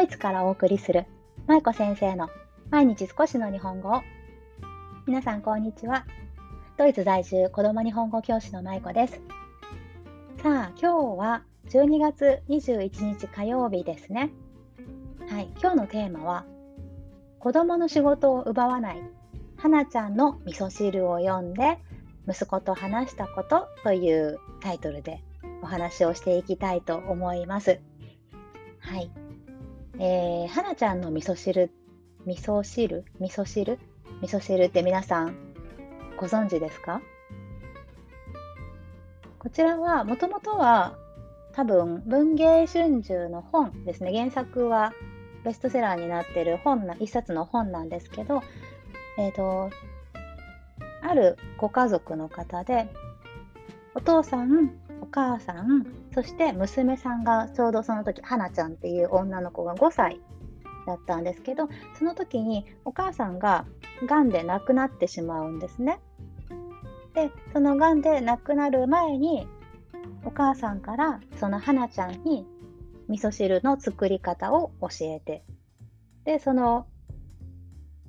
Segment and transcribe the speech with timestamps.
[0.00, 1.04] ドイツからお送りする
[1.46, 2.30] 舞子先生の
[2.70, 4.00] 毎日少しの日本語を
[5.06, 6.06] 皆さんこんにちは
[6.78, 9.20] ドイツ在住子供日本語教師の舞子です
[10.42, 14.30] さあ今日は12月21日火曜日ですね
[15.28, 16.46] はい今日のテーマは
[17.38, 19.02] 子供の仕事を奪わない
[19.58, 21.78] 花ちゃんの味噌汁を読んで
[22.26, 25.22] 息子と話したことというタイトルで
[25.62, 27.80] お話をしていきたいと思います。
[28.78, 29.10] はい。
[30.02, 31.70] えー、はなちゃんの味噌汁、
[32.24, 33.04] 味噌汁？
[33.20, 33.78] 味噌汁？
[34.22, 35.36] 味噌汁って皆さん
[36.16, 37.02] ご存知ですか？
[39.38, 40.96] こちらはもともとは
[41.52, 44.10] 多分文芸春秋の本ですね。
[44.16, 44.94] 原作は
[45.44, 48.42] ベストセラーになってる本な、一冊の本なんですけど、
[49.18, 49.68] えっ、ー、と、
[51.02, 52.88] あるご家族の方で、
[53.94, 54.70] お父さん、
[55.02, 60.20] お母さん、そして娘さんがちょうどその時、花ちゃんっていう女の子が5歳
[60.86, 63.66] だったんですけど、その時にお母さんが
[64.06, 66.00] がんで亡くなってしまうんですね。
[67.14, 69.46] で、そのがんで亡くなる前に、
[70.24, 72.46] お母さんからその花ちゃんに
[73.08, 75.44] 味噌汁の作り方を教えて、
[76.24, 76.86] で、その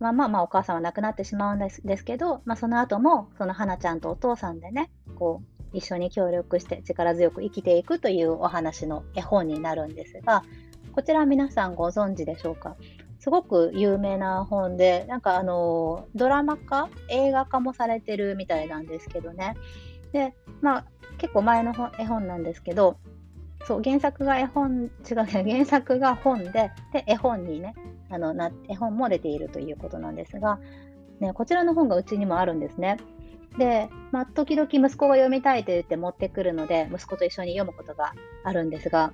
[0.00, 10.44] まあまあまあお母さんは亡くなってしまうんですですけど、まあ、その後もその花ちゃんとお父さんでねこう一緒に協力して力強く生きていくというお話の絵本になるんですが
[10.92, 12.76] こちら皆さんご存知でしょうか？
[13.20, 19.54] すごく有名な本でなんかあのドラマ化映画化もされてるみたいなんですけどね
[20.12, 20.84] でまあ
[21.18, 22.96] 結構前の絵本なんですけど
[23.66, 27.74] そう原作が絵本違う原作が本でで絵本にね
[28.08, 30.58] あのな絵本も出ているということなんですが、
[31.20, 32.96] ね、こちらの本がうちにもあるんですね。
[33.56, 39.12] で、まあ、時々息子が読みたいと言って持ってくるので、息子と一緒に読むことがあるんですが、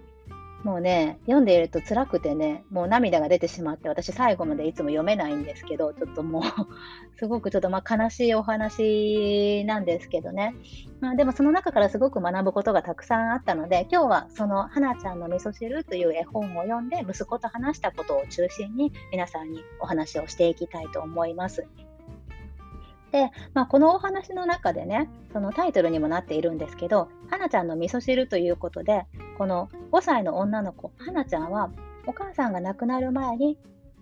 [0.64, 6.42] もうね、読んでいると辛くてね、もう涙が出てしまって、私最後までいつも読めないんですけど、ちょっともう
[7.18, 10.54] すごくちょっとまあ悲しいお話なんですけどね。
[11.00, 21.66] まあ、でもその中からすごく学ぶことがたくさんあったので、今日はその花ちゃんの味噌汁という絵本を読んで、息子と話したことを中心に皆さんにお話をしていきたいと思います。
[23.14, 29.06] で、まあ、このお話の中でね、そのタイトルにもなっているんですけど、はなちゃんの味噌汁ということで、
[29.38, 31.70] この5歳の女の子、はなちゃんは、
[32.08, 33.56] お母さんが亡くなる前に、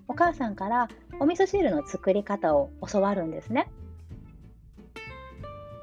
[0.08, 0.88] お母さんから
[1.20, 3.70] お味噌汁の作り方を教わるんですね。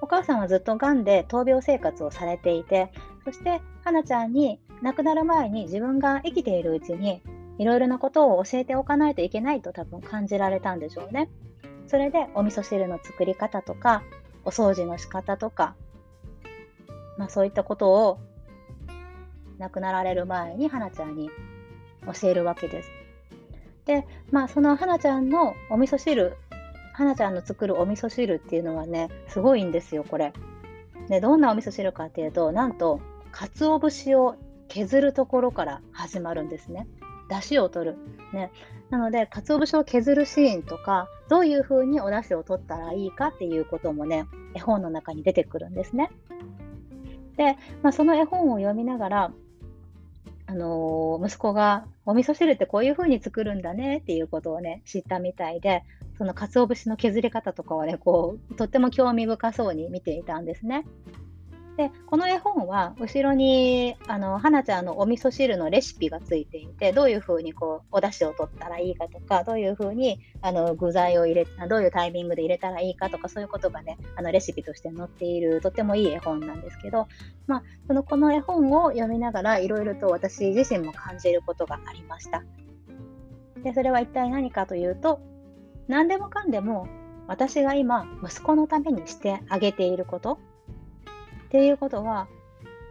[0.01, 2.91] お母さんはずっとがんで闘病生活をされていて、
[3.25, 7.21] そしてはなちゃんに亡くなる前に自分が生きているうちに
[7.59, 11.29] いろいろなことを教えておかないといけないと多分感じられたんでしょうね。
[11.89, 14.03] それでお味噌汁の作り方とか、
[14.45, 15.75] お掃除の仕方とか、
[17.17, 18.19] まあそういったことを
[19.57, 21.31] 亡くなられる前に花ちゃんに
[22.21, 22.91] 教えるわけです。
[23.85, 26.37] で、まあその花ちゃんのお味噌汁、
[26.93, 30.31] 花ちゃんの作るお味噌汁っていうのはね、すごいんですよ、これ。
[31.07, 32.99] で、どんなお味噌汁かっていうと、なんと、
[33.31, 34.35] 鰹節を
[34.67, 36.87] 削るところから始まるんですね。
[37.29, 37.97] 出汁を取る。
[38.33, 38.51] ね。
[38.89, 44.25] なので、鰹節を削るシーンとか、どういうふうにお出汁を取ったらいいかっていうこともね、
[44.55, 46.09] 絵本の中に出てくるんですね。
[47.37, 49.33] で、まあ、その絵本を読みながら、
[50.47, 55.83] あのー、息子がお味噌汁ってこういう風に作るんだねっていうことをね、知ったみたいで、
[56.17, 60.85] その鰹節の削り方とかはね、こう、とっても興味深そうに見ていたんですね。
[61.79, 77.07] でこの絵本は後ろにあの花ちゃんのお味噌汁のレシピがついていてどういうふうにこうお出汁を取ったらいいかとかどういうふうにあの具材を入れどういうタイミングで入れたらいいかとかそういうことがねあのレシピとして載っているとってもいい絵本なんですけど、
[77.47, 82.43] まあ、そのこの絵本を読みながらいろいろと私自身も感じることがありました。
[83.63, 85.21] でそれは一体何かというと
[85.87, 86.89] 何でもかんでも
[87.27, 90.39] 私が今息子のためにしてあげていること
[91.49, 92.27] っていうことは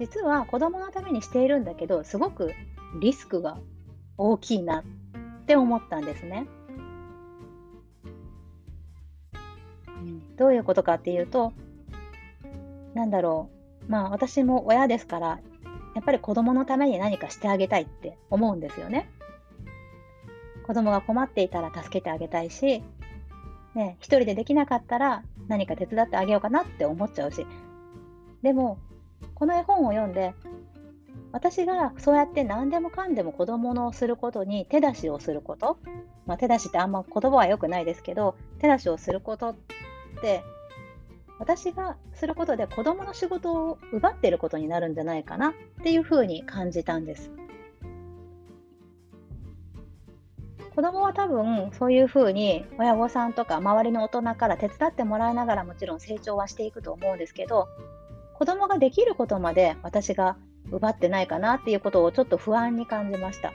[0.01, 2.53] 実は子供のためにしているんだけどすごく
[3.01, 3.57] リスクが
[4.17, 4.85] 大きいなっ
[5.47, 6.49] て思ったんですね。
[10.37, 11.53] どういうことかっていうと
[12.95, 13.49] なんだろ
[13.89, 15.41] うまあ私も親ですから
[15.95, 19.09] やっぱり子供のために何かしてあげたいって思うんですよね。
[20.67, 22.83] 子供が困っていたら助けてあげたいし、
[23.75, 27.47] ね、一人でできなかったら何か手伝ってあげようかなって思っちゃうし
[28.43, 28.79] でも
[29.35, 30.35] この絵本を読んで
[31.33, 35.79] 私がそうやって何でもかんでも子供のすることに手出しをすること、
[36.27, 39.57] まあ、手出しってあんま言葉は良くないですけど手出しをすることっ
[40.23, 40.43] て
[41.39, 45.53] 私がすることで子供の仕事を奪っていることになるんじゃないかなっ
[45.83, 47.31] ていうふうに感じたんです。
[50.75, 57.67] 子供は多分そういうふうに親御さんとか周りの大人から手伝ってもらいながらもちろん成長はしていくと思うんですけど
[58.39, 60.37] 子供ができることまで私が
[60.71, 63.53] 奪ってないかなっていうことをちょっと不安に感じました。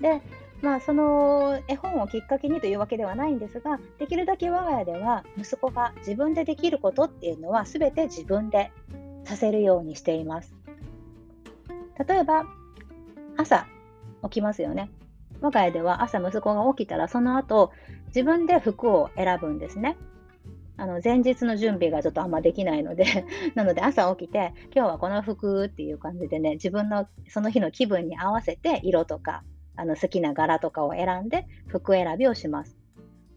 [0.00, 0.20] で
[0.62, 8.72] まあ、その絵本をきっかけにというわけではないんですができるだけ我が家では息子が自分でできることっていうのは全て自分で
[9.24, 10.54] させるようにしています。
[12.08, 12.46] 例えば
[13.36, 13.66] 朝
[14.22, 14.90] 起きますよね。
[15.42, 17.70] 我が家では朝息子が起きたらその後
[18.06, 19.98] 自分で服を選ぶんですね。
[20.76, 23.04] あの前日の準備がちょっとあんまできないので
[23.54, 29.44] なので朝起きて今日はこの服っていう感じでね自分のその日の気分に合わせて色とか
[29.76, 32.76] あの好きな柄とかを選んで服選びをします。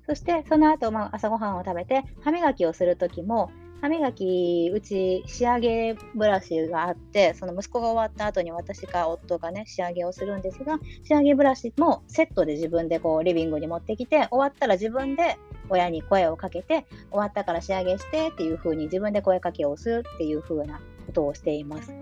[0.05, 3.51] そしてその後、まあ、朝ごはんを食べて歯磨きをするときも
[3.81, 15.37] 歯磨きうち仕上げブラシがあってその息子が終わった後に私か夫がね仕上げをするんですが仕上げブラシもセットで自分でこうリビングに持ってきて終わったら自分で
[15.69, 21.93] 親に声をかけて終わったから仕上げしてっていう風に自分で声かけをするっていう風なことをしています。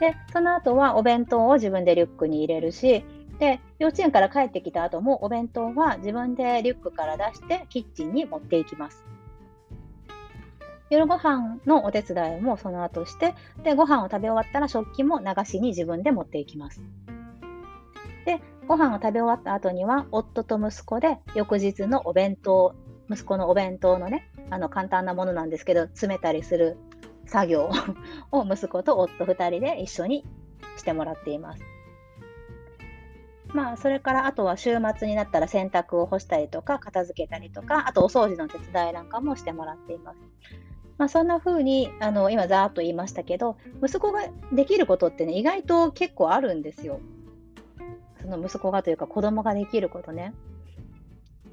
[0.00, 3.04] でその後はお弁当を自分でリュックに入れるし
[3.38, 9.04] で幼稚園から帰ってきた後もお弁当は自分でリュックから出してキッチンに持っていきます。
[10.90, 16.82] 夜ご飯のお手伝いもその後して、で、ご飯を食べ終わったら食器も流しに自分で持っていきます。
[18.26, 22.74] で、ご飯を食べ終わった後には、夫と息子で翌日のお弁当、
[23.10, 26.78] 息子のお弁当のね、あの簡単なものなんですけど、詰めたりする
[27.26, 27.70] 作業
[28.30, 30.24] を 息子と夫2人で一緒に
[30.76, 31.62] してもらっています。
[33.48, 40.18] まあ、それからあとは週末になったら洗濯を干したりとか、片付けたりとか、あとお掃除の手伝いなんかもしてもらっています。
[40.96, 47.00] まあ、そんな風にあの今ざーっと言いましたけど息子ができることってね意外と結構あるんですよ。
[48.24, 50.32] その息子がというか子供ができることね。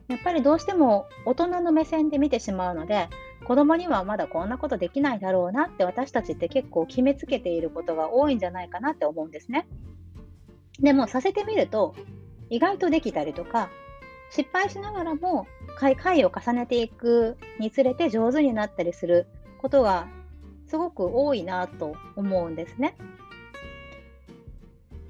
[0.07, 3.07] やっぱりどうしても大人の目線で見てしまうので
[3.45, 9.67] 子供にはまだこんなことできないだろうなって私たちって結構決めつけていることが多いんじゃないかなって思うんですね。
[10.79, 11.95] でもさせてみると
[12.49, 13.69] 意外とできたりとか
[14.29, 15.47] 失敗しながらも
[15.77, 19.27] 回を重ねていくにつれて上手になったりする
[19.61, 20.07] ことが
[20.67, 22.95] すごく多いなと思うんですね。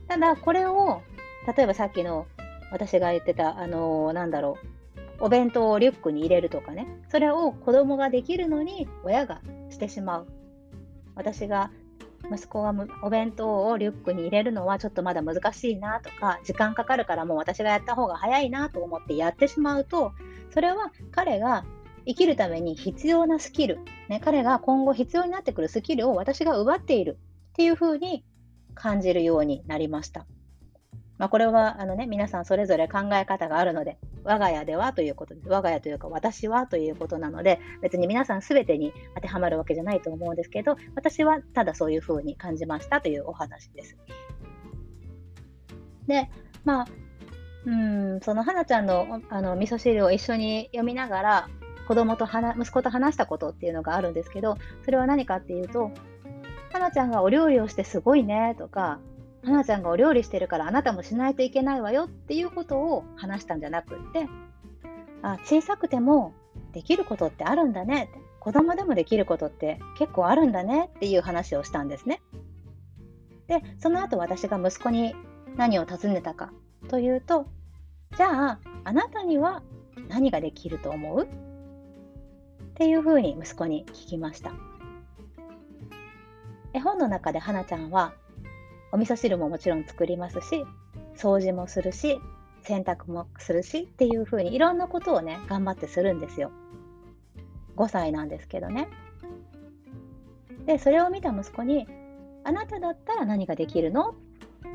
[0.08, 1.02] ただこれを
[1.48, 2.28] 例えばさっきの
[2.72, 4.58] 私が言ってたあのー、なんだろ
[5.20, 10.28] うお弁当をリュックに入れるとかねそれを子供ができるのに親がしてしまう
[11.16, 11.72] 私が
[12.32, 12.74] 息子が
[13.04, 20.14] お弁当をリュックに入れるのはちょっとまだ難しいなとか時間かかるからもう私がやった方が早いなと思ってやってしまうと
[20.54, 21.66] それは彼が
[22.06, 23.80] 生きるために必要なスキル、
[24.10, 27.20] ね、彼が今後必要になってくるスキルを私が奪っている
[27.52, 28.24] っていうふうに
[28.74, 30.26] 感じるようになりました。
[31.22, 35.50] まあ、これはあの、ね、皆さんそれぞれ考え方があるので、我が家ではということです。
[35.50, 43.98] 我が家というか私はということなので、別に皆さん全てに当てはまるわけじゃないと思うんですけど、私はただそういうふうに感じましたというお話です。
[46.08, 46.28] で、
[46.66, 46.88] まあ、
[47.66, 51.50] うんその花ちゃんのあの味噌汁を一緒に読みながら
[51.88, 55.92] 子供と息子と話したことっていうのがあるんですけどそれは何かっていうと
[56.74, 59.00] 花ちゃんがお料理をしてすごいねとか
[59.44, 64.28] 花ちゃんがお料理してるからあなたもしないといけないわよっていうことを話したんじゃなくって
[65.24, 66.34] あ小さくても
[66.74, 72.22] できることってあるんだね子供でもできることって結構あるんだねっていう話をしたんですね。
[73.48, 75.14] でその後私が息子に
[75.58, 76.52] 何を尋ねたか
[76.88, 77.46] というと
[78.18, 79.62] じゃああなたには
[80.08, 81.24] 何ができると思う？
[81.24, 81.28] っ
[82.76, 84.54] ていうふうに息子に聞きました。
[86.74, 88.14] 絵本の中で花ちゃんは
[88.92, 90.66] お味噌汁ももちろん作りますし、
[91.16, 92.20] 掃除もするし、
[92.64, 96.52] 洗濯もするしっていう風にいろんなことをね、頑張ってするんですよ。
[97.78, 98.88] 5歳なんですけどね。
[100.66, 101.88] で、それを見た息子に、
[102.44, 104.14] あなただったら何ができるの？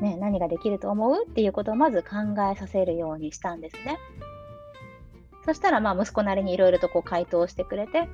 [0.01, 1.25] ね、何ができると思う？
[1.29, 3.97] っていうことをまず考えさせるようにしたんですね。
[5.45, 8.09] そしたら、まあ、息子なりにいろいろとこう回答してくれて、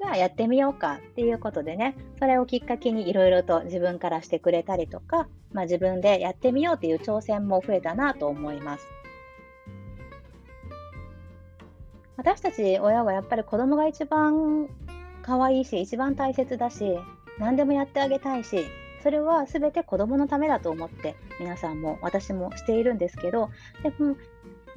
[0.00, 8.86] じゃあやってみようかっていうことでね、それをきっかけにいろいろと自分からしてくれたりとか、まあ、自分でやってみようっていう挑戦も増えたなと思います。
[12.16, 14.68] 私たち親はやっぱり子供が一番
[15.22, 16.98] 可愛いし、一番大切だし、
[17.38, 18.66] 何でもやってあげたいし、
[19.02, 23.50] それは全て子供のためだと思って皆さんも私もしているんですけど、
[23.82, 24.16] でも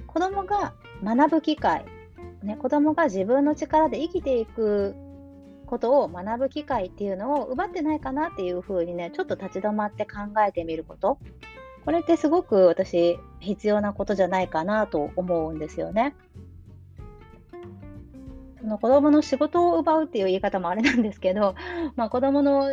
[0.08, 0.74] 子供が
[1.04, 1.86] 学ぶ機会、
[2.44, 4.96] ね、子供が自分の力で生きていく
[5.70, 11.20] ことを学ぶ機会っていうのを奪ってないかなっていうふうにねちょっと立ち止まって考えてみること
[11.86, 16.16] これってすごく私必要なことじゃないかなと思うんですよね。
[18.62, 21.56] その子供の仕事を奪うっていう言い方もあれなんですけど、
[21.96, 22.70] まあ、子供の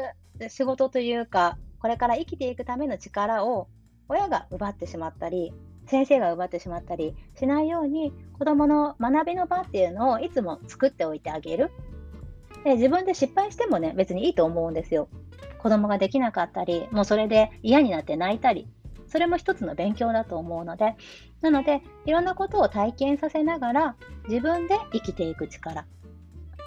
[0.48, 3.68] 仕事というか、これから生きていくための力を
[4.08, 5.54] 親が奪ってしまったり、
[5.86, 11.70] 先生が奪ってしまったりしないように、子供の学びの場っていうのをいつも作っておいてあげる。
[12.64, 15.08] で自分で失敗してもね、別にいいと思うんですよ。
[15.58, 18.68] 子供ができなかったり、もうそれで嫌になって泣いたり、
[19.08, 20.96] それも一つの勉強だと思うので、
[21.40, 23.96] なので、いろんなことを体験させながら、
[24.28, 25.86] 自分で生きていく力。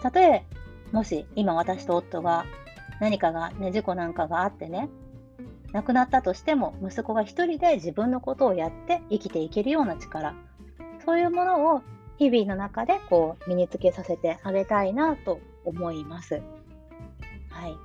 [0.02, 0.46] たとえ、
[0.92, 2.46] もし今私と夫が
[3.00, 4.90] 何かが、ね、事故なんかがあってね、
[5.74, 10.34] 亡くなったとしても、息子が一人で自分のことをやって生きていけるような力。
[11.06, 11.82] そういうものを
[12.18, 16.42] 日々の中でこう身につけさせてあげたいなと思います。
[17.50, 17.78] はい。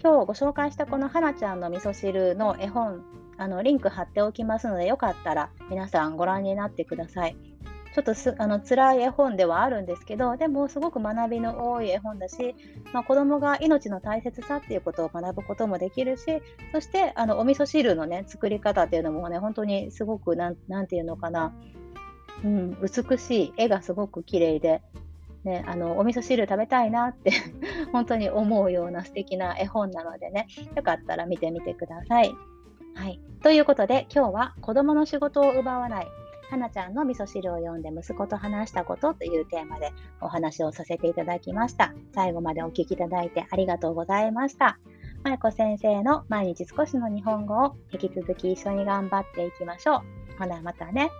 [0.00, 3.02] 今日ご紹介したこのはなちゃんの味噌汁の絵本
[3.36, 7.36] あのリンク貼っておきますので、よかったら皆さんご覧になってください。
[7.94, 12.54] ちょっとすあの辛い絵本ではあるんですけど、でもすごく学びの多い絵本だし、
[12.92, 21.54] まあ、子供が命の大切さっていうことを学ぶこともできるし、そしてあのお味噌汁のね、作り方っていうのもね、本当にすごくなん、なんていうのかな、
[22.44, 24.82] うん、美しい、絵がすごく綺麗で、
[25.44, 27.32] ね、あのお味噌汁食べたいなって
[27.92, 32.34] 本当に思うような素敵な絵本なのでね、よかったら見てみてください。
[32.94, 33.20] はい。
[33.42, 36.06] ということで、今日は子供の仕事を奪わない、
[36.50, 41.94] はなちゃんの味噌汁を読んで息子と話したことというテーマでお話をさせていただきました。
[42.14, 44.78] 最後までお聞きいただいてありがとうございました。
[45.22, 50.38] まゆこ先生の毎日少しの日本語を引き続き一緒に頑張っていきましょう。
[50.38, 51.10] ほな、またね。